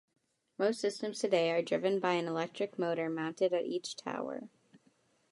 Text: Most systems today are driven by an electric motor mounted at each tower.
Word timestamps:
Most 0.57 0.79
systems 0.79 1.19
today 1.19 1.51
are 1.51 1.61
driven 1.61 1.99
by 1.99 2.13
an 2.13 2.25
electric 2.27 2.79
motor 2.79 3.07
mounted 3.07 3.53
at 3.53 3.65
each 3.67 3.95
tower. 3.95 4.49